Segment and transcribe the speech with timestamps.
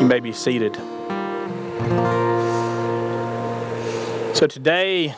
[0.00, 0.76] You may be seated.
[4.36, 5.16] So today,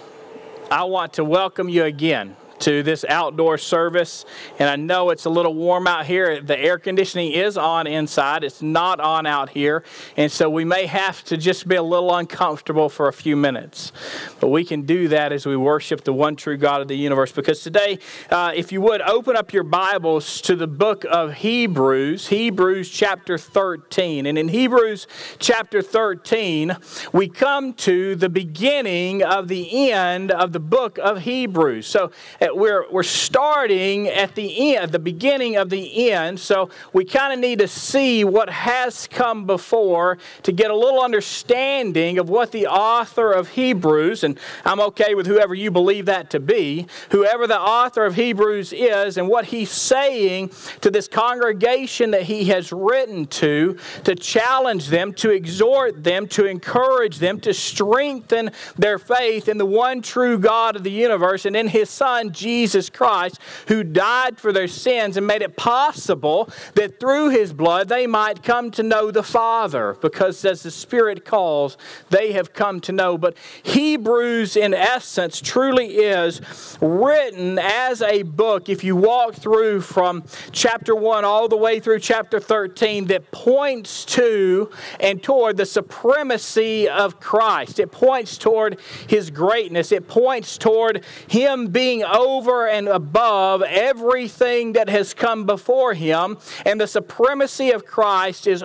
[0.71, 4.25] I want to welcome you again to this outdoor service.
[4.59, 6.41] And I know it's a little warm out here.
[6.41, 9.83] The air conditioning is on inside, it's not on out here.
[10.17, 13.93] And so we may have to just be a little uncomfortable for a few minutes.
[14.41, 17.33] But we can do that as we worship the one true God of the universe.
[17.33, 17.99] Because today,
[18.31, 23.39] uh, if you would, open up your Bibles to the book of Hebrews, Hebrews chapter
[23.39, 24.27] 13.
[24.27, 25.07] And in Hebrews
[25.39, 26.77] chapter 13,
[27.13, 31.87] we come to the beginning of the end of the book of Hebrews.
[31.87, 32.11] So,
[32.51, 36.39] uh, we're, we're starting at the end, the beginning of the end.
[36.39, 41.01] So we kind of need to see what has come before to get a little
[41.01, 46.31] understanding of what the author of Hebrews, and I'm okay with whoever you believe that
[46.31, 52.11] to be, whoever the author of Hebrews is, and what he's saying to this congregation
[52.13, 57.55] that he has written to, to challenge them, to exhort them, to encourage them, to
[57.55, 62.33] strengthen their faith in the one true God of the universe and in his Son,
[62.41, 63.39] Jesus Christ,
[63.69, 68.43] who died for their sins and made it possible that through his blood they might
[68.43, 71.77] come to know the Father, because as the Spirit calls,
[72.09, 73.19] they have come to know.
[73.19, 76.41] But Hebrews, in essence, truly is
[76.81, 82.01] written as a book, if you walk through from chapter 1 all the way through
[82.01, 87.79] chapter 13, that points to and toward the supremacy of Christ.
[87.79, 94.73] It points toward his greatness, it points toward him being over over and above everything
[94.73, 96.39] that has come before him.
[96.65, 98.65] And the supremacy of Christ is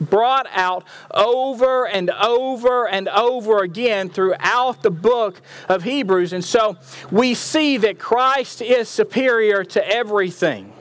[0.00, 6.32] brought out over and over and over again throughout the book of Hebrews.
[6.32, 6.76] And so
[7.10, 10.73] we see that Christ is superior to everything.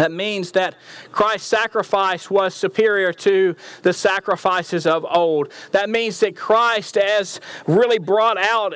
[0.00, 0.76] That means that
[1.12, 5.52] Christ's sacrifice was superior to the sacrifices of old.
[5.72, 8.72] That means that Christ, as really brought out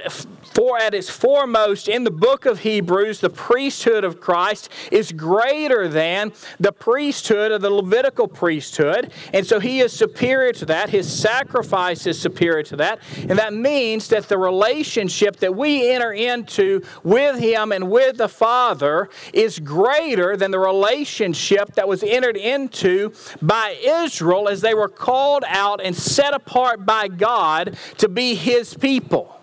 [0.55, 5.89] for at its foremost in the book of Hebrews, the priesthood of Christ is greater
[5.89, 9.11] than the priesthood of the Levitical priesthood.
[9.33, 10.90] And so he is superior to that.
[10.90, 13.01] His sacrifice is superior to that.
[13.17, 18.29] And that means that the relationship that we enter into with him and with the
[18.29, 24.89] Father is greater than the relationship that was entered into by Israel as they were
[24.89, 29.41] called out and set apart by God to be his people.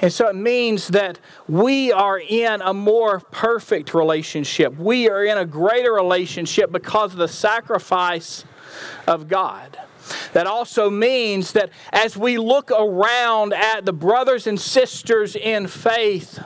[0.00, 4.76] And so it means that we are in a more perfect relationship.
[4.76, 8.44] We are in a greater relationship because of the sacrifice
[9.06, 9.78] of God.
[10.34, 16.38] That also means that as we look around at the brothers and sisters in faith,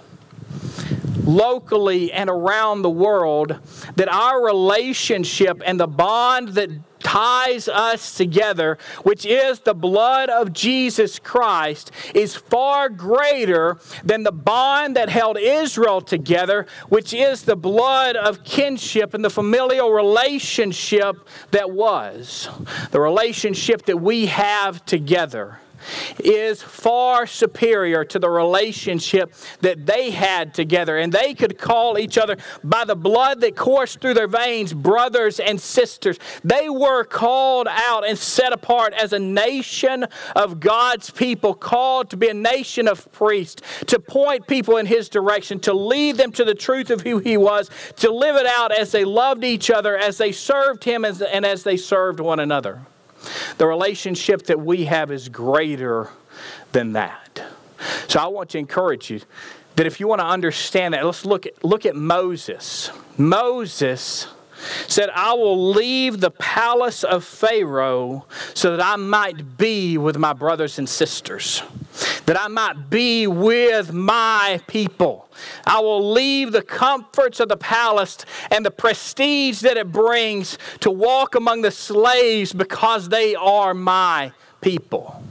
[1.29, 3.59] locally and around the world,
[3.97, 10.53] that our relationship and the bond that ties us together, which is the blood of
[10.53, 17.57] Jesus Christ, is far greater than the bond that held Israel together, which is the
[17.57, 21.17] blood of kinship and the familial relationship
[21.51, 22.49] that was,
[22.91, 25.59] the relationship that we have together
[26.19, 30.99] is far superior to the relationship that they had together.
[30.99, 35.41] And they could call each other by the blood that coursed through their veins brothers
[35.41, 36.19] and sisters.
[36.45, 42.17] They were called out and set apart as a nation of God's people, called to
[42.17, 46.45] be a nation of priests, to point people in His direction, to lead them to
[46.45, 49.97] the truth of who He was, to live it out as they loved each other,
[49.97, 52.81] as they served Him, and as they served one another.
[53.59, 56.11] The relationship that we have is greater
[56.73, 57.43] than that.
[58.09, 59.21] So I want to encourage you
[59.77, 62.91] that if you want to understand that, let's look at, look at Moses.
[63.17, 64.27] Moses
[64.89, 70.33] said, I will leave the palace of Pharaoh so that I might be with my
[70.33, 71.63] brothers and sisters,
[72.29, 75.31] that I might be with my people.
[75.67, 78.19] I will leave the comforts of the palace
[78.51, 84.31] and the prestige that it brings to walk among the slaves because they are my
[84.61, 85.23] people.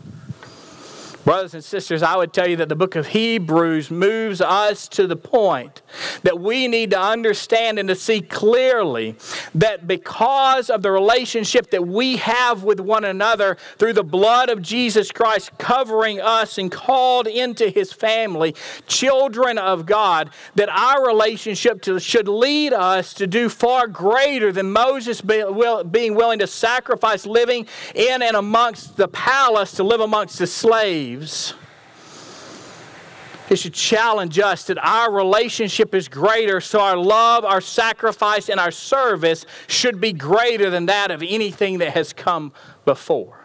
[1.28, 5.08] Brothers and sisters, I would tell you that the book of Hebrews moves us to
[5.08, 5.82] the point
[6.24, 9.14] that we need to understand and to see clearly
[9.54, 14.62] that because of the relationship that we have with one another through the blood of
[14.62, 18.56] Jesus Christ covering us and called into his family,
[18.88, 24.72] children of God, that our relationship to, should lead us to do far greater than
[24.72, 30.48] Moses being willing to sacrifice living in and amongst the palace to live amongst the
[30.48, 31.17] slaves
[33.50, 38.60] It should challenge us that our relationship is greater, so our love, our sacrifice, and
[38.60, 42.52] our service should be greater than that of anything that has come
[42.84, 43.38] before.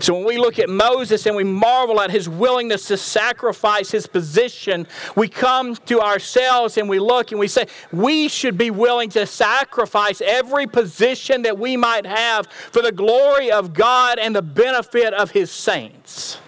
[0.00, 4.08] So when we look at Moses and we marvel at his willingness to sacrifice his
[4.08, 9.08] position, we come to ourselves and we look and we say, we should be willing
[9.10, 14.42] to sacrifice every position that we might have for the glory of God and the
[14.42, 16.38] benefit of his saints.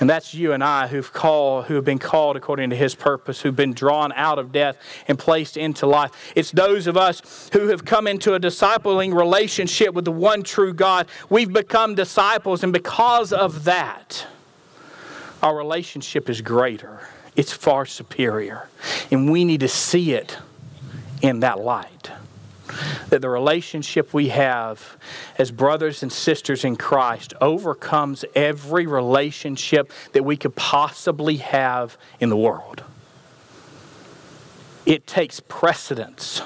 [0.00, 3.42] And that's you and I who've called, who have been called according to his purpose,
[3.42, 6.32] who've been drawn out of death and placed into life.
[6.34, 10.72] It's those of us who have come into a discipling relationship with the one true
[10.72, 11.06] God.
[11.28, 14.26] We've become disciples, and because of that,
[15.42, 17.06] our relationship is greater.
[17.36, 18.68] It's far superior.
[19.10, 20.38] And we need to see it
[21.20, 22.10] in that light
[23.08, 24.96] that the relationship we have
[25.38, 32.28] as brothers and sisters in Christ overcomes every relationship that we could possibly have in
[32.28, 32.82] the world.
[34.86, 36.42] It takes precedence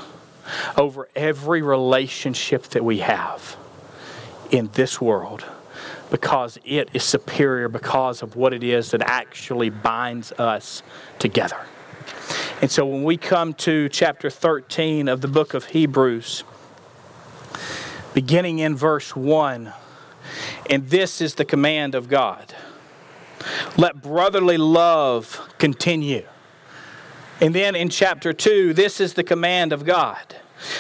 [0.77, 3.57] over every relationship that we have
[4.51, 5.45] in this world
[6.11, 10.83] because it is superior because of what it is that actually binds us
[11.19, 11.59] together.
[12.65, 16.45] And so when we come to chapter 13 of the book of Hebrews,
[18.15, 19.71] beginning in verse 1,
[20.71, 22.55] and this is the command of God
[23.77, 26.25] let brotherly love continue.
[27.39, 30.35] And then in chapter 2, this is the command of God.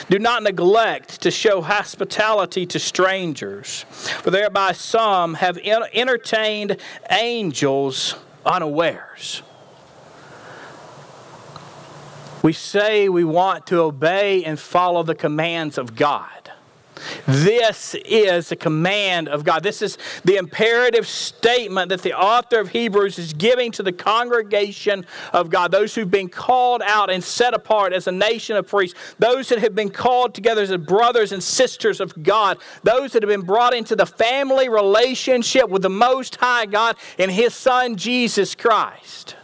[0.08, 3.84] Do not neglect to show hospitality to strangers,
[4.22, 6.78] for thereby some have entertained
[7.10, 8.14] angels
[8.46, 9.42] unawares.
[12.44, 16.28] We say we want to obey and follow the commands of God.
[17.26, 19.62] This is the command of God.
[19.62, 19.96] This is
[20.26, 25.70] the imperative statement that the author of Hebrews is giving to the congregation of God,
[25.70, 29.60] those who've been called out and set apart as a nation of priests, those that
[29.60, 33.72] have been called together as brothers and sisters of God, those that have been brought
[33.72, 39.34] into the family relationship with the Most High God and His Son, Jesus Christ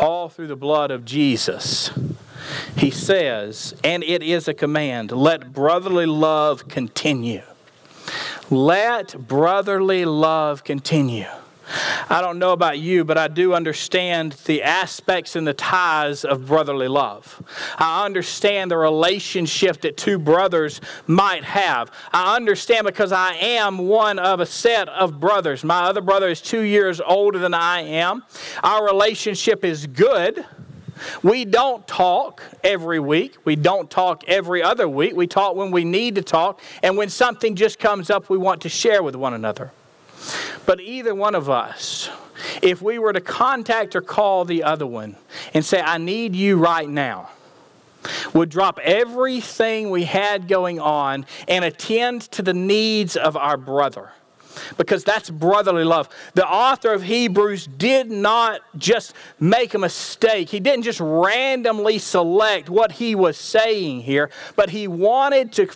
[0.00, 1.90] all through the blood of Jesus.
[2.76, 7.42] He says, and it is a command let brotherly love continue.
[8.50, 11.26] Let brotherly love continue.
[12.08, 16.46] I don't know about you, but I do understand the aspects and the ties of
[16.46, 17.42] brotherly love.
[17.78, 21.90] I understand the relationship that two brothers might have.
[22.12, 25.64] I understand because I am one of a set of brothers.
[25.64, 28.24] My other brother is two years older than I am.
[28.62, 30.44] Our relationship is good.
[31.22, 33.36] We don't talk every week.
[33.44, 35.14] We don't talk every other week.
[35.14, 38.60] We talk when we need to talk, and when something just comes up, we want
[38.62, 39.72] to share with one another.
[40.66, 42.10] But either one of us,
[42.62, 45.16] if we were to contact or call the other one
[45.54, 47.30] and say, I need you right now,
[48.32, 54.12] would drop everything we had going on and attend to the needs of our brother
[54.76, 56.08] because that's brotherly love.
[56.34, 62.68] The author of Hebrews did not just make a mistake, he didn't just randomly select
[62.68, 65.68] what he was saying here, but he wanted to,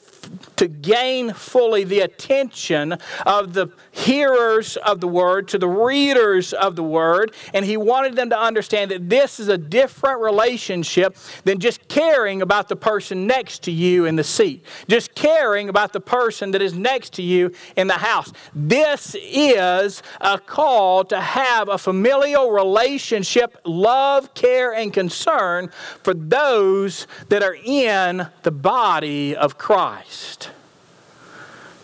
[0.57, 2.97] to gain fully the attention
[3.27, 8.17] of the hearers of the word, to the readers of the word, and he wanted
[8.17, 13.27] them to understand that this is a different relationship than just caring about the person
[13.27, 17.23] next to you in the seat, just caring about the person that is next to
[17.23, 18.33] you in the house.
[18.55, 18.84] This
[19.15, 25.71] is a call to have a familial relationship, love, care, and concern
[26.03, 30.51] for those that are in the body of Christ.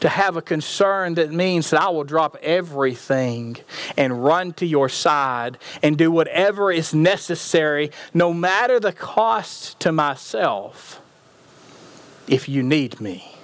[0.01, 3.59] To have a concern that means that I will drop everything
[3.99, 9.93] and run to your side and do whatever is necessary, no matter the cost to
[9.93, 11.03] myself,
[12.27, 13.40] if you need me.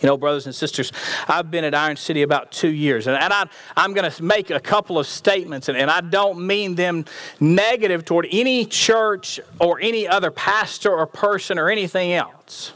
[0.00, 0.92] You know, brothers and sisters,
[1.28, 3.46] I've been at Iron City about two years, and, and I,
[3.76, 7.04] I'm going to make a couple of statements, and, and I don't mean them
[7.40, 12.72] negative toward any church or any other pastor or person or anything else.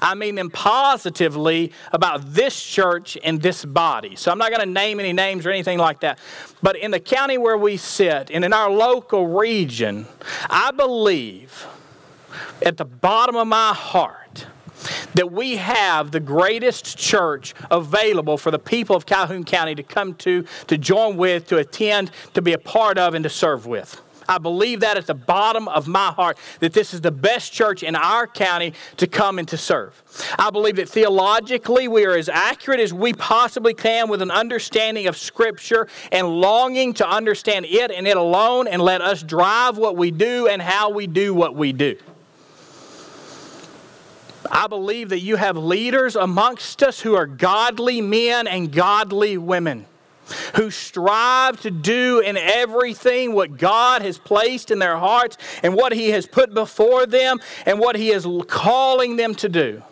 [0.00, 4.16] I mean them positively about this church and this body.
[4.16, 6.18] So I'm not going to name any names or anything like that.
[6.62, 10.06] But in the county where we sit and in our local region,
[10.48, 11.66] I believe
[12.62, 14.46] at the bottom of my heart
[15.16, 20.14] that we have the greatest church available for the people of Calhoun County to come
[20.16, 24.00] to, to join with, to attend, to be a part of, and to serve with.
[24.28, 27.82] I believe that at the bottom of my heart, that this is the best church
[27.82, 30.02] in our county to come and to serve.
[30.38, 35.06] I believe that theologically we are as accurate as we possibly can with an understanding
[35.06, 39.96] of Scripture and longing to understand it and it alone and let us drive what
[39.96, 41.96] we do and how we do what we do.
[44.50, 49.86] I believe that you have leaders amongst us who are godly men and godly women
[50.56, 55.92] who strive to do in everything what God has placed in their hearts and what
[55.92, 59.82] He has put before them and what He is calling them to do.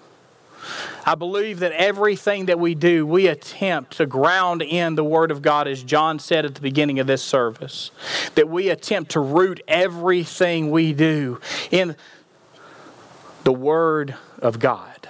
[1.07, 5.43] I believe that everything that we do, we attempt to ground in the Word of
[5.43, 7.91] God, as John said at the beginning of this service.
[8.35, 11.97] That we attempt to root everything we do in
[13.45, 15.09] the Word of God.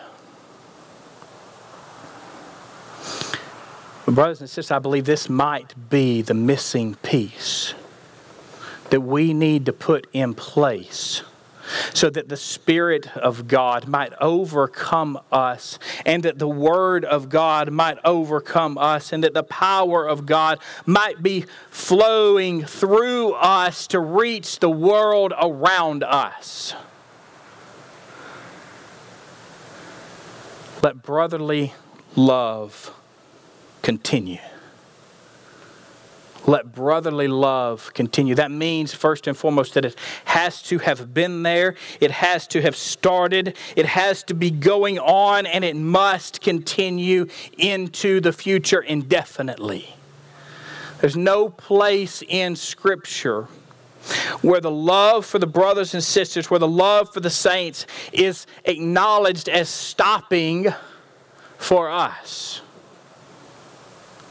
[4.07, 7.75] Brothers and sisters, I believe this might be the missing piece
[8.91, 11.23] that we need to put in place
[11.95, 17.71] so that the Spirit of God might overcome us, and that the Word of God
[17.71, 24.01] might overcome us, and that the power of God might be flowing through us to
[24.01, 26.75] reach the world around us.
[30.85, 31.73] Let brotherly
[32.15, 32.95] love
[33.81, 34.37] continue.
[36.47, 38.35] Let brotherly love continue.
[38.35, 42.61] That means, first and foremost, that it has to have been there, it has to
[42.61, 48.83] have started, it has to be going on, and it must continue into the future
[48.83, 49.89] indefinitely.
[51.01, 53.49] There's no place in Scripture
[54.43, 58.47] where the love for the brothers and sisters, where the love for the saints is
[58.65, 60.73] acknowledged as stopping
[61.59, 62.61] for us.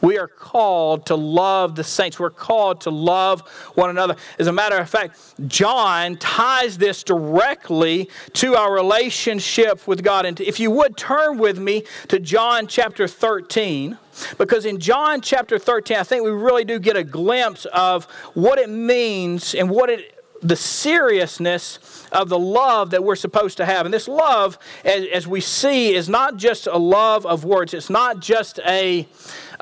[0.03, 2.19] We are called to love the saints.
[2.19, 3.39] We're called to love
[3.75, 4.17] one another.
[4.38, 5.17] As a matter of fact,
[5.48, 10.25] John ties this directly to our relationship with God.
[10.25, 13.98] And if you would turn with me to John chapter 13,
[14.38, 18.60] because in John chapter 13, I think we really do get a glimpse of what
[18.60, 23.86] it means and what it the seriousness of the love that we're supposed to have.
[23.86, 27.89] And this love, as, as, we see, is not just a love of words, it's
[27.89, 29.07] not just a,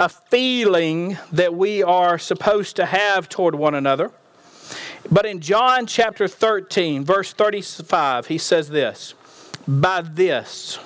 [0.02, 4.12] a feeling that we are supposed to have toward one another.
[5.12, 9.14] But in John chapter 13, verse 35, he says this
[9.68, 10.80] By this,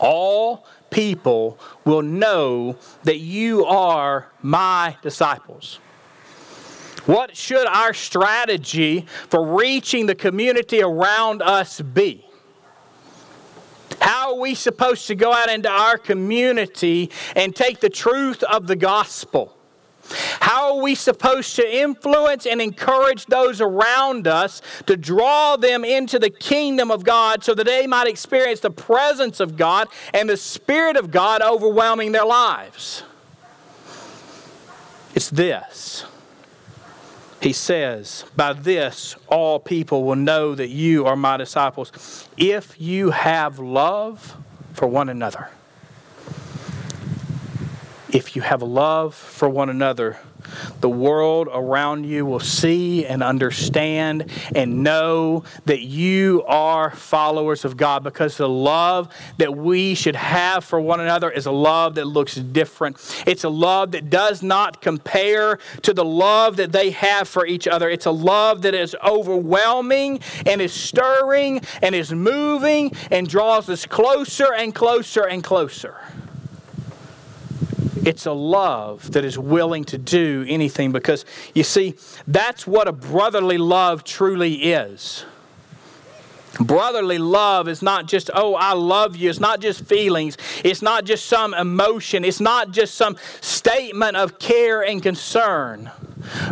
[0.00, 5.78] all people will know that you are my disciples
[7.06, 12.25] what should our strategy for reaching the community around us be?
[14.00, 18.66] How are we supposed to go out into our community and take the truth of
[18.66, 19.56] the gospel?
[20.40, 26.18] How are we supposed to influence and encourage those around us to draw them into
[26.18, 30.36] the kingdom of God so that they might experience the presence of God and the
[30.36, 33.02] Spirit of God overwhelming their lives?
[35.14, 36.04] It's this
[37.40, 43.10] he says, By this all people will know that you are my disciples, if you
[43.10, 44.36] have love
[44.72, 45.48] for one another.
[48.12, 50.18] If you have love for one another,
[50.80, 57.76] the world around you will see and understand and know that you are followers of
[57.76, 62.06] God because the love that we should have for one another is a love that
[62.06, 62.96] looks different.
[63.26, 67.66] It's a love that does not compare to the love that they have for each
[67.66, 67.88] other.
[67.88, 73.86] It's a love that is overwhelming and is stirring and is moving and draws us
[73.86, 75.96] closer and closer and closer.
[78.06, 81.96] It's a love that is willing to do anything because, you see,
[82.28, 85.24] that's what a brotherly love truly is.
[86.60, 89.28] Brotherly love is not just, oh, I love you.
[89.28, 90.38] It's not just feelings.
[90.64, 92.24] It's not just some emotion.
[92.24, 95.90] It's not just some statement of care and concern.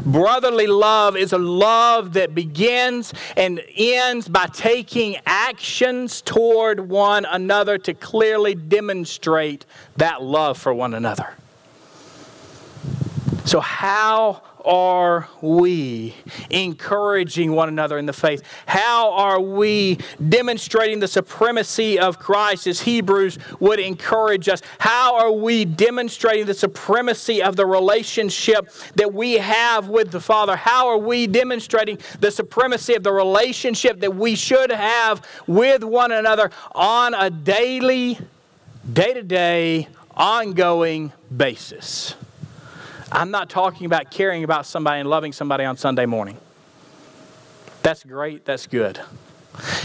[0.05, 7.79] Brotherly love is a love that begins and ends by taking actions toward one another
[7.79, 9.65] to clearly demonstrate
[9.97, 11.35] that love for one another.
[13.45, 16.15] So, how are we
[16.49, 18.43] encouraging one another in the faith?
[18.65, 24.63] How are we demonstrating the supremacy of Christ as Hebrews would encourage us?
[24.79, 30.57] How are we demonstrating the supremacy of the relationship that we have with the Father?
[30.57, 36.13] How are we demonstrating the supremacy of the relationship that we should have with one
[36.13, 38.19] another on a daily,
[38.91, 42.15] day to day, ongoing basis?
[43.13, 46.39] I'm not talking about caring about somebody and loving somebody on Sunday morning.
[47.83, 48.45] That's great.
[48.45, 49.01] That's good.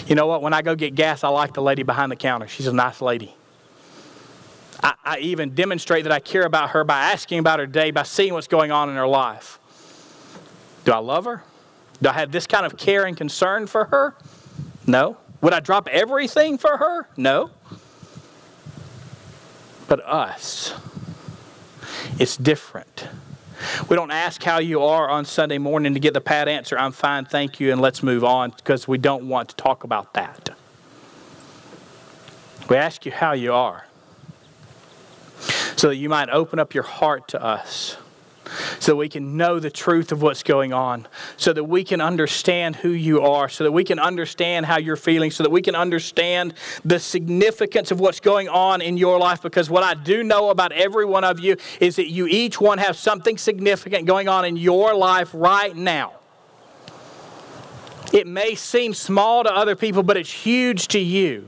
[0.07, 0.41] You know what?
[0.41, 2.47] When I go get gas, I like the lady behind the counter.
[2.47, 3.35] She's a nice lady.
[4.81, 8.03] I, I, even demonstrate that I care about her by asking about her day, by
[8.03, 9.59] seeing what's going on in her life.
[10.85, 11.43] Do I love her?
[12.01, 14.15] Do I have this kind of care and concern for her?
[14.87, 15.17] No.
[15.41, 17.07] Would I drop everything for her?
[17.17, 17.51] No.
[19.89, 20.73] But us,
[22.19, 23.07] it's different.
[23.89, 26.91] We don't ask how you are on Sunday morning to get the pat answer, I'm
[26.91, 30.49] fine, thank you, and let's move on, because we don't want to talk about that.
[32.69, 33.85] We ask you how you are
[35.75, 37.97] so that you might open up your heart to us
[38.79, 42.77] so we can know the truth of what's going on, so that we can understand
[42.77, 45.75] who you are, so that we can understand how you're feeling, so that we can
[45.75, 46.53] understand
[46.83, 49.41] the significance of what's going on in your life.
[49.41, 52.77] Because what I do know about every one of you is that you each one
[52.77, 56.13] have something significant going on in your life right now.
[58.11, 61.47] It may seem small to other people, but it's huge to you.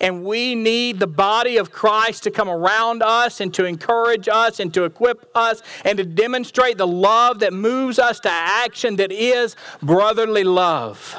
[0.00, 4.60] And we need the body of Christ to come around us and to encourage us
[4.60, 9.12] and to equip us and to demonstrate the love that moves us to action that
[9.12, 11.18] is brotherly love.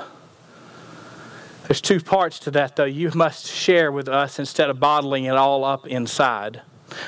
[1.70, 2.86] There's two parts to that, though.
[2.86, 6.62] You must share with us instead of bottling it all up inside.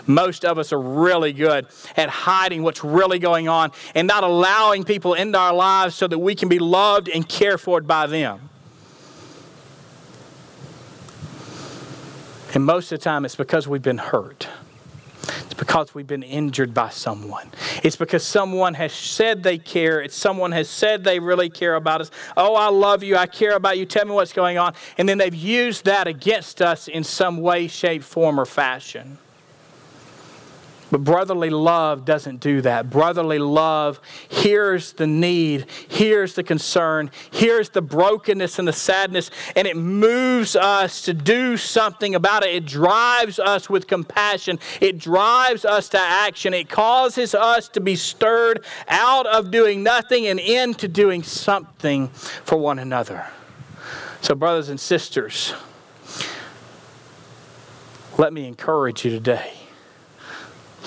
[0.05, 1.65] Most of us are really good
[1.97, 6.19] at hiding what's really going on and not allowing people into our lives so that
[6.19, 8.50] we can be loved and cared for by them.
[12.53, 14.47] And most of the time, it's because we've been hurt.
[15.23, 17.49] It's because we've been injured by someone.
[17.83, 20.01] It's because someone has said they care.
[20.01, 22.11] It's someone has said they really care about us.
[22.35, 23.15] Oh, I love you.
[23.15, 23.85] I care about you.
[23.85, 24.73] Tell me what's going on.
[24.97, 29.17] And then they've used that against us in some way, shape, form, or fashion.
[30.91, 32.89] But brotherly love doesn't do that.
[32.89, 39.67] Brotherly love hears the need, hears the concern, hears the brokenness and the sadness, and
[39.67, 42.53] it moves us to do something about it.
[42.53, 47.95] It drives us with compassion, it drives us to action, it causes us to be
[47.95, 53.25] stirred out of doing nothing and into doing something for one another.
[54.19, 55.53] So, brothers and sisters,
[58.17, 59.53] let me encourage you today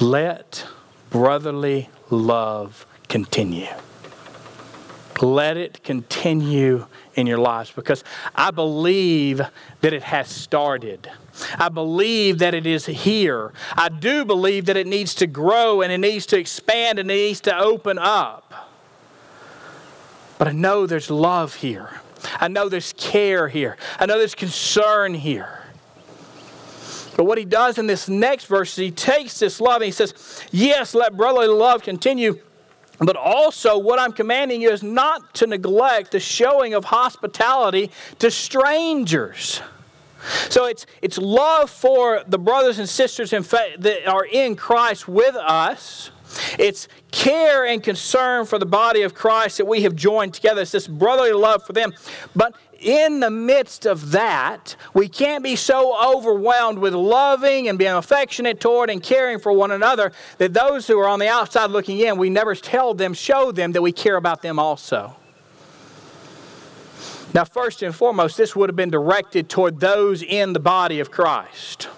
[0.00, 0.66] let
[1.10, 3.68] brotherly love continue.
[5.20, 8.02] Let it continue in your lives because
[8.34, 9.40] I believe
[9.80, 11.08] that it has started.
[11.56, 13.52] I believe that it is here.
[13.74, 17.14] I do believe that it needs to grow and it needs to expand and it
[17.14, 18.70] needs to open up.
[20.38, 22.00] But I know there's love here.
[22.40, 23.76] I know there's care here.
[24.00, 25.63] I know there's concern here.
[27.16, 30.42] But what he does in this next verse he takes this love and he says,
[30.50, 32.40] Yes, let brotherly love continue.
[32.98, 38.30] But also, what I'm commanding you is not to neglect the showing of hospitality to
[38.30, 39.60] strangers.
[40.48, 45.34] So it's, it's love for the brothers and sisters in that are in Christ with
[45.34, 46.10] us.
[46.58, 50.62] It's care and concern for the body of Christ that we have joined together.
[50.62, 51.92] It's this brotherly love for them.
[52.34, 57.92] But in the midst of that, we can't be so overwhelmed with loving and being
[57.92, 61.98] affectionate toward and caring for one another that those who are on the outside looking
[62.00, 65.16] in, we never tell them, show them that we care about them also.
[67.32, 71.10] Now, first and foremost, this would have been directed toward those in the body of
[71.10, 71.88] Christ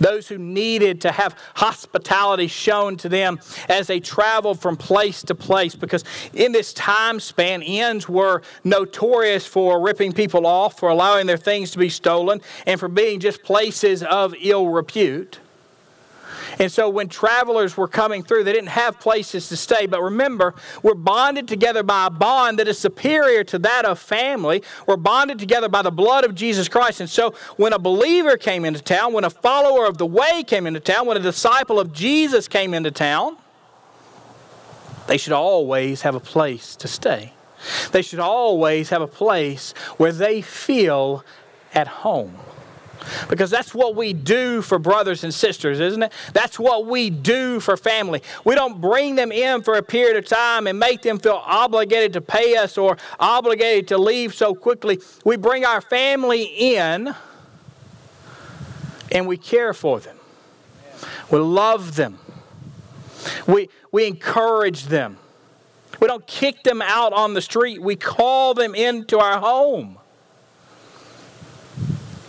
[0.00, 5.34] those who needed to have hospitality shown to them as they traveled from place to
[5.34, 5.74] place.
[5.74, 11.36] Because in this time span, inns were notorious for ripping people off, for allowing their
[11.36, 15.40] things to be stolen, and for being just places of ill repute.
[16.58, 19.86] And so when travelers were coming through, they didn't have places to stay.
[19.86, 24.62] But remember, we're bonded together by a bond that is superior to that of family.
[24.86, 27.00] We're bonded together by the blood of Jesus Christ.
[27.00, 30.66] And so when a believer came into town, when a follower of the way came
[30.66, 33.36] into town, when a disciple of Jesus came into town,
[35.06, 37.32] they should always have a place to stay.
[37.92, 41.24] They should always have a place where they feel
[41.74, 42.36] at home.
[43.28, 46.12] Because that's what we do for brothers and sisters, isn't it?
[46.32, 48.22] That's what we do for family.
[48.44, 52.12] We don't bring them in for a period of time and make them feel obligated
[52.14, 55.00] to pay us or obligated to leave so quickly.
[55.24, 57.14] We bring our family in
[59.12, 60.16] and we care for them.
[61.30, 62.18] We love them.
[63.46, 65.18] We, we encourage them.
[66.00, 67.80] We don't kick them out on the street.
[67.80, 69.95] We call them into our home.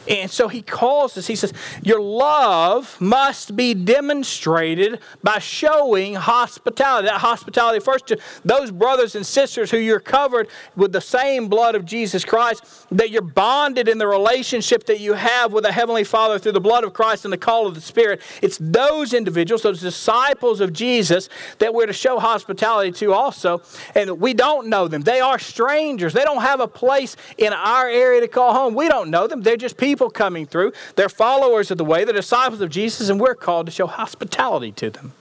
[0.09, 7.07] And so he calls us, he says, Your love must be demonstrated by showing hospitality.
[7.07, 11.75] That hospitality first to those brothers and sisters who you're covered with the same blood
[11.75, 16.03] of Jesus Christ, that you're bonded in the relationship that you have with the Heavenly
[16.03, 18.21] Father through the blood of Christ and the call of the Spirit.
[18.41, 23.61] It's those individuals, those disciples of Jesus, that we're to show hospitality to also.
[23.95, 25.01] And we don't know them.
[25.01, 26.13] They are strangers.
[26.13, 28.73] They don't have a place in our area to call home.
[28.73, 29.41] We don't know them.
[29.41, 30.73] They're just people coming through.
[30.95, 34.71] They're followers of the way, they're disciples of Jesus, and we're called to show hospitality
[34.73, 35.13] to them.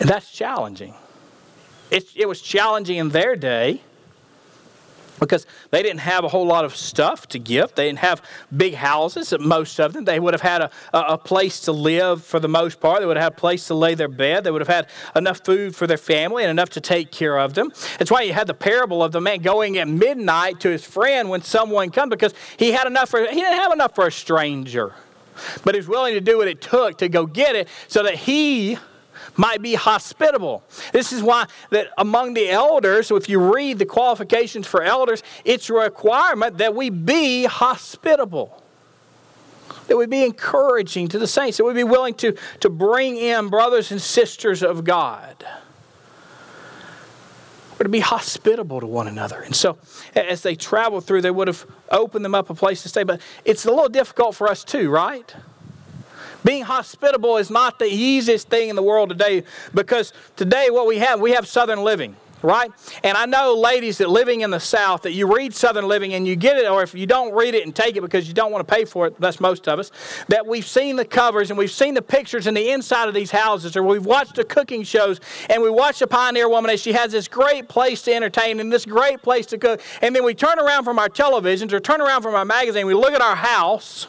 [0.00, 0.94] And that's challenging.
[1.90, 3.80] It, it was challenging in their day
[5.18, 7.74] because they didn't have a whole lot of stuff to give.
[7.74, 8.22] They didn't have
[8.54, 10.04] big houses, most of them.
[10.04, 13.00] They would have had a, a, place to live for the most part.
[13.00, 14.44] They would have had a place to lay their bed.
[14.44, 17.54] They would have had enough food for their family and enough to take care of
[17.54, 17.72] them.
[17.98, 21.28] That's why you had the parable of the man going at midnight to his friend
[21.28, 24.94] when someone comes because he had enough for he didn't have enough for a stranger.
[25.64, 28.14] But he was willing to do what it took to go get it so that
[28.14, 28.78] he
[29.36, 30.62] might be hospitable.
[30.92, 35.68] This is why that among the elders, if you read the qualifications for elders, it's
[35.70, 38.62] a requirement that we be hospitable.
[39.86, 43.48] That we be encouraging to the saints, that we be willing to, to bring in
[43.48, 45.44] brothers and sisters of God.
[47.74, 49.40] We're to be hospitable to one another.
[49.40, 49.78] And so,
[50.14, 53.02] as they traveled through, they would have opened them up a place to stay.
[53.02, 55.34] But it's a little difficult for us, too, right?
[56.44, 60.98] Being hospitable is not the easiest thing in the world today because today what we
[60.98, 62.70] have, we have Southern living right?
[63.02, 66.28] And I know ladies that living in the South that you read Southern Living and
[66.28, 68.52] you get it, or if you don't read it and take it because you don't
[68.52, 69.90] want to pay for it, that's most of us,
[70.28, 73.30] that we've seen the covers and we've seen the pictures in the inside of these
[73.30, 76.92] houses, or we've watched the cooking shows and we watch the pioneer woman as she
[76.92, 79.80] has this great place to entertain and this great place to cook.
[80.02, 82.94] And then we turn around from our televisions or turn around from our magazine, we
[82.94, 84.06] look at our house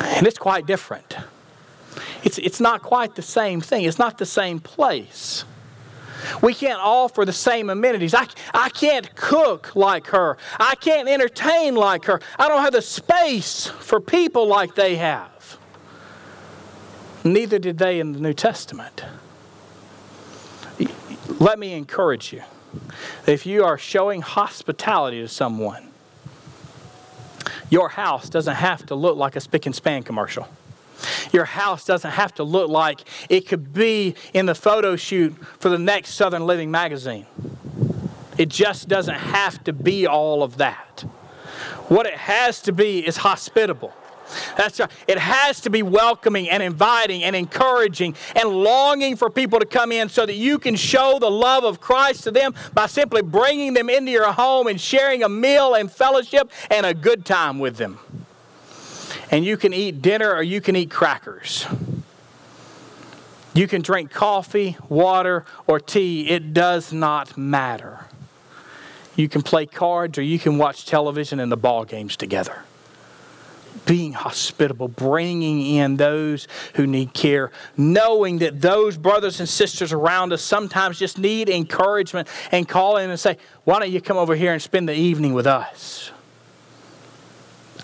[0.00, 1.16] and it's quite different.
[2.22, 5.44] It's, it's not quite the same thing, it's not the same place.
[6.40, 8.14] We can't offer the same amenities.
[8.14, 10.38] I, I can't cook like her.
[10.58, 12.20] I can't entertain like her.
[12.38, 15.58] I don't have the space for people like they have.
[17.24, 19.04] Neither did they in the New Testament.
[21.38, 22.42] Let me encourage you.
[23.26, 25.88] If you are showing hospitality to someone,
[27.70, 30.48] your house doesn't have to look like a spick and span commercial.
[31.32, 35.68] Your house doesn't have to look like it could be in the photo shoot for
[35.68, 37.26] the next Southern Living magazine.
[38.38, 41.04] It just doesn't have to be all of that.
[41.88, 43.92] What it has to be is hospitable.
[44.56, 44.90] That's right.
[45.06, 49.92] It has to be welcoming and inviting and encouraging and longing for people to come
[49.92, 53.74] in so that you can show the love of Christ to them by simply bringing
[53.74, 57.76] them into your home and sharing a meal and fellowship and a good time with
[57.76, 57.98] them.
[59.30, 61.66] And you can eat dinner or you can eat crackers.
[63.52, 66.28] You can drink coffee, water, or tea.
[66.28, 68.06] It does not matter.
[69.16, 72.64] You can play cards or you can watch television and the ball games together
[73.86, 80.32] being hospitable, bringing in those who need care, knowing that those brothers and sisters around
[80.32, 84.34] us sometimes just need encouragement and call in and say, Why don't you come over
[84.34, 86.10] here and spend the evening with us?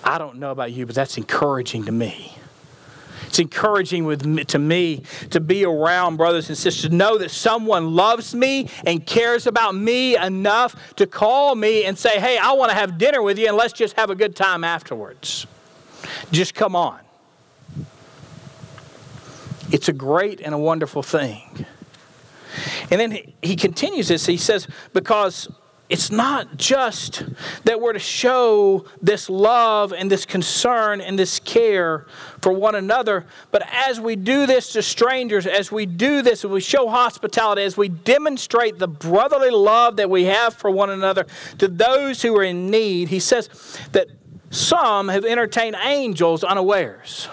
[0.02, 2.36] I don't know about you, but that's encouraging to me.
[3.26, 8.34] It's encouraging with to me to be around brothers and sisters, know that someone loves
[8.34, 12.76] me and cares about me enough to call me and say, Hey, I want to
[12.76, 15.46] have dinner with you, and let's just have a good time afterwards.
[16.30, 17.00] Just come on.
[19.72, 21.66] It's a great and a wonderful thing.
[22.90, 24.26] And then he, continues this.
[24.26, 25.48] He says, because
[25.88, 27.24] it's not just
[27.64, 32.06] that we're to show this love and this concern and this care
[32.40, 36.50] for one another, but as we do this to strangers, as we do this, as
[36.50, 41.26] we show hospitality, as we demonstrate the brotherly love that we have for one another
[41.58, 43.48] to those who are in need, he says
[43.90, 44.08] that
[44.50, 47.28] some have entertained angels unawares.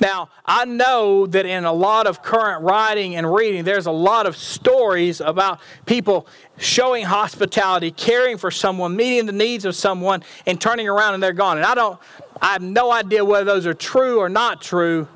[0.00, 4.26] Now, I know that in a lot of current writing and reading, there's a lot
[4.26, 6.26] of stories about people
[6.58, 11.32] showing hospitality, caring for someone, meeting the needs of someone, and turning around and they're
[11.32, 11.56] gone.
[11.56, 11.98] And I don't,
[12.40, 15.08] I have no idea whether those are true or not true,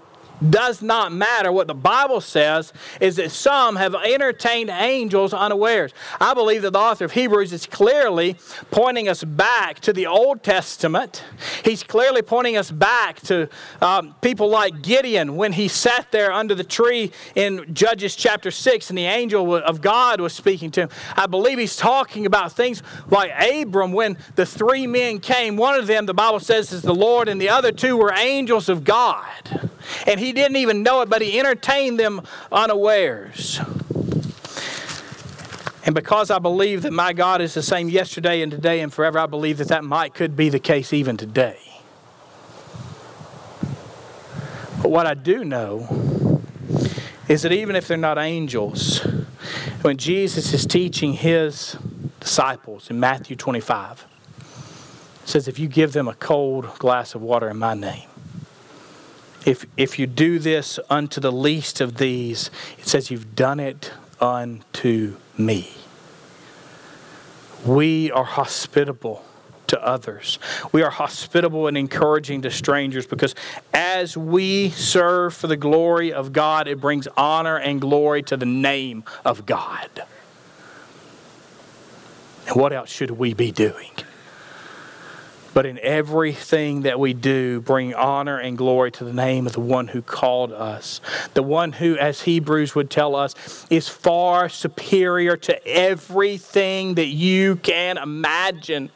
[0.48, 1.51] does not matter.
[1.53, 5.92] What the Bible says is that some have entertained angels unawares.
[6.20, 8.37] I believe that the author of Hebrews is clearly
[8.70, 11.24] pointing us back to the Old Testament.
[11.64, 13.48] He's clearly pointing us back to
[13.81, 18.90] um, people like Gideon when he sat there under the tree in Judges chapter 6
[18.90, 20.88] and the angel of God was speaking to him.
[21.16, 25.57] I believe he's talking about things like Abram when the three men came.
[25.57, 28.68] One of them, the Bible says, is the Lord, and the other two were angels
[28.68, 29.70] of God.
[30.07, 33.61] And he didn't even know it, but he entertained them unawares.
[35.85, 39.18] And because I believe that my God is the same yesterday and today and forever,
[39.18, 41.59] I believe that that might could be the case even today.
[44.83, 46.42] But what I do know
[47.27, 48.98] is that even if they're not angels,
[49.83, 51.77] when Jesus is teaching his
[52.20, 54.07] disciples in Matthew 25,
[55.24, 58.09] says, If you give them a cold glass of water in my name,
[59.44, 63.92] if, if you do this unto the least of these, it says you've done it
[64.20, 65.70] unto me.
[67.64, 69.24] We are hospitable
[69.68, 70.38] to others.
[70.72, 73.35] We are hospitable and encouraging to strangers because
[73.72, 78.46] as we serve for the glory of God, it brings honor and glory to the
[78.46, 79.90] name of God.
[82.46, 83.90] And what else should we be doing?
[85.55, 89.61] But in everything that we do, bring honor and glory to the name of the
[89.61, 91.01] one who called us.
[91.35, 93.35] The one who, as Hebrews would tell us,
[93.71, 98.91] is far superior to everything that you can imagine.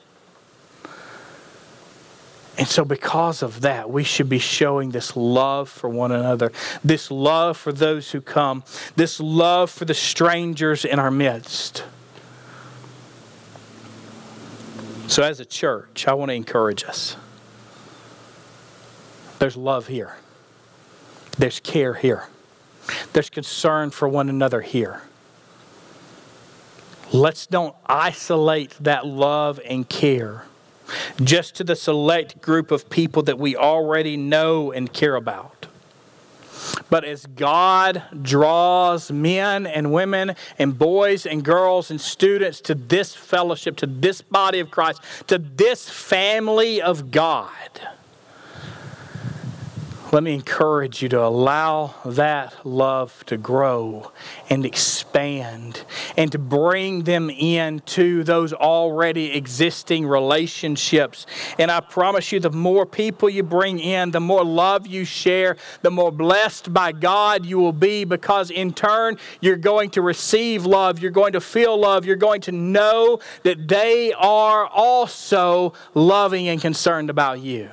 [2.59, 6.53] And so, because of that, we should be showing this love for one another,
[6.85, 8.63] this love for those who come,
[8.95, 11.85] this love for the strangers in our midst.
[15.13, 17.19] So, as a church, I want to encourage us.
[19.41, 20.17] There's love here,
[21.37, 22.29] there's care here,
[23.13, 25.03] there's concern for one another here.
[27.13, 30.47] Let's don't isolate that love and care
[31.23, 35.62] just to the select group of people that we already know and care about.
[36.93, 43.15] But as God draws men and women and boys and girls and students to this
[43.15, 47.49] fellowship, to this body of Christ, to this family of God,
[50.13, 54.13] let me encourage you to allow that love to grow
[54.51, 55.85] and expand
[56.19, 61.25] and to bring them into those already existing relationships.
[61.59, 65.57] And I promise you, the more people you bring in, the more love you share,
[65.81, 70.67] the more blessed by God you will be because in turn, you're going to receive
[70.67, 76.49] love, you're going to feel love, you're going to know that they are also loving
[76.49, 77.71] and concerned about you.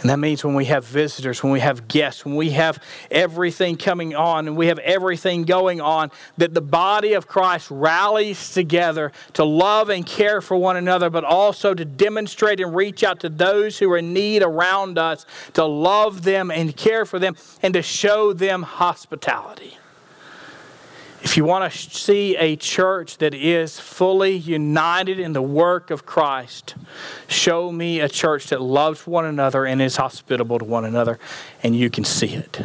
[0.00, 3.76] And that means when we have visitors, when we have guests, when we have everything
[3.76, 9.12] coming on and we have everything going on, that the body of Christ rallies together
[9.34, 13.28] to love and care for one another, but also to demonstrate and reach out to
[13.28, 17.74] those who are in need around us, to love them and care for them, and
[17.74, 19.76] to show them hospitality.
[21.22, 26.06] If you want to see a church that is fully united in the work of
[26.06, 26.74] Christ,
[27.28, 31.18] show me a church that loves one another and is hospitable to one another,
[31.62, 32.60] and you can see it.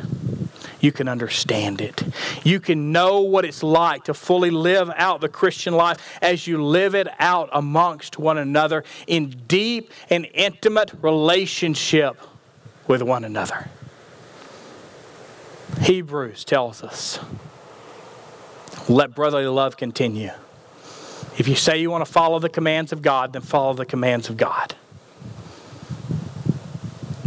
[0.80, 2.04] You can understand it.
[2.44, 6.64] You can know what it's like to fully live out the Christian life as you
[6.64, 12.22] live it out amongst one another in deep and intimate relationship
[12.88, 13.70] with one another.
[15.82, 17.20] Hebrews tells us
[18.88, 20.32] let brotherly love continue.
[21.38, 24.30] If you say you want to follow the commands of God, then follow the commands
[24.30, 24.76] of God.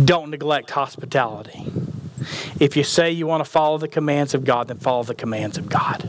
[0.02, 1.66] Don't neglect hospitality.
[2.60, 5.58] If you say you want to follow the commands of God, then follow the commands
[5.58, 6.08] of God.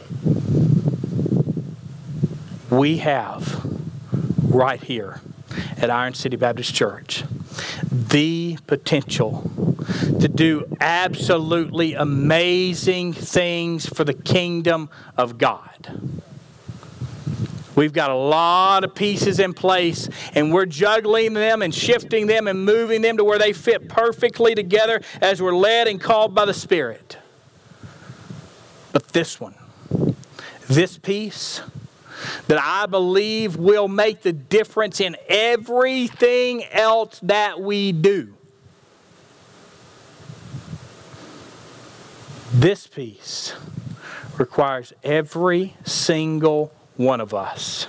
[2.69, 3.65] We have
[4.43, 5.21] right here
[5.77, 7.23] at Iron City Baptist Church
[7.91, 9.51] the potential
[10.19, 16.01] to do absolutely amazing things for the kingdom of God.
[17.75, 22.47] We've got a lot of pieces in place, and we're juggling them and shifting them
[22.47, 26.43] and moving them to where they fit perfectly together as we're led and called by
[26.43, 27.17] the Spirit.
[28.91, 29.55] But this one,
[30.67, 31.61] this piece,
[32.47, 38.33] that I believe will make the difference in everything else that we do.
[42.51, 43.53] This piece
[44.37, 47.87] requires every single one of us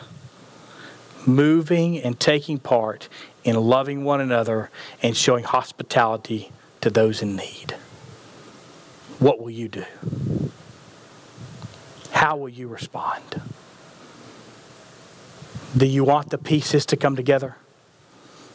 [1.26, 3.08] moving and taking part
[3.42, 4.70] in loving one another
[5.02, 7.74] and showing hospitality to those in need.
[9.18, 9.84] What will you do?
[12.10, 13.40] How will you respond?
[15.74, 17.56] Do you want the pieces to come together?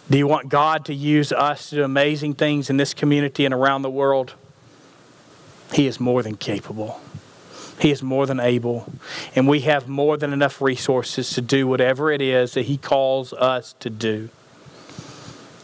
[0.09, 3.53] Do you want God to use us to do amazing things in this community and
[3.53, 4.35] around the world?
[5.75, 7.01] He is more than capable.
[7.81, 8.89] He is more than able.
[9.35, 13.33] And we have more than enough resources to do whatever it is that He calls
[13.33, 14.29] us to do.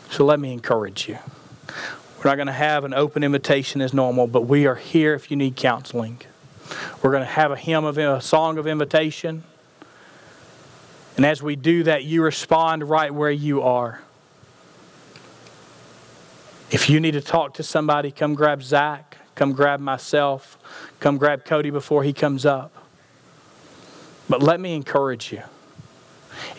[0.10, 1.18] So let me encourage you.
[2.18, 5.32] We're not going to have an open invitation as normal, but we are here if
[5.32, 6.20] you need counseling.
[7.02, 9.46] We're going to have a hymn of a song of invitation.
[11.16, 14.02] And as we do that, you respond right where you are.
[16.70, 20.56] If you need to talk to somebody, come grab Zach, come grab myself,
[21.00, 22.72] come grab Cody before he comes up.
[24.30, 25.42] But let me encourage you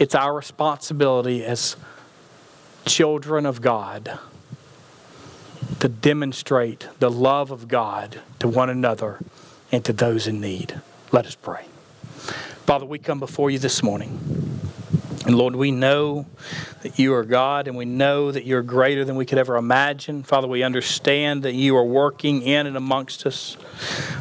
[0.01, 1.77] it's our responsibility as
[2.85, 4.19] children of God
[5.79, 9.21] to demonstrate the love of God to one another
[9.71, 10.81] and to those in need.
[11.13, 11.67] Let us pray.
[12.67, 14.19] Father, we come before you this morning.
[15.33, 16.27] And Lord, we know
[16.83, 20.23] that you are God and we know that you're greater than we could ever imagine.
[20.25, 23.57] Father, we understand that you are working in and amongst us.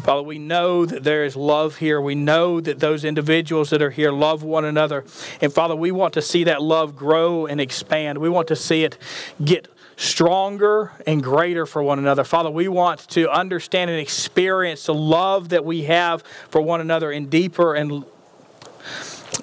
[0.03, 1.99] Father, we know that there is love here.
[1.99, 5.03] We know that those individuals that are here love one another.
[5.41, 8.17] And Father, we want to see that love grow and expand.
[8.17, 8.97] We want to see it
[9.43, 12.23] get stronger and greater for one another.
[12.23, 17.11] Father, we want to understand and experience the love that we have for one another
[17.11, 18.05] in deeper and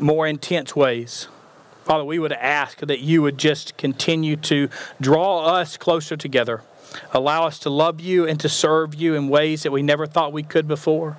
[0.01, 1.29] more intense ways.
[1.89, 4.69] Father, we would ask that you would just continue to
[5.01, 6.61] draw us closer together.
[7.13, 10.31] Allow us to love you and to serve you in ways that we never thought
[10.31, 11.17] we could before.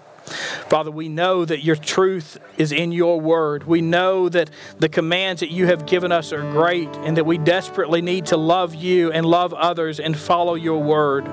[0.69, 3.63] Father, we know that your truth is in your word.
[3.63, 7.39] We know that the commands that you have given us are great and that we
[7.39, 11.25] desperately need to love you and love others and follow your word.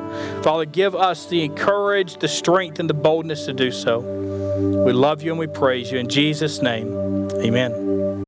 [0.42, 4.00] Father, give us the courage, the strength, and the boldness to do so.
[4.86, 5.98] We love you and we praise you.
[5.98, 6.88] In Jesus' name,
[7.32, 7.85] amen.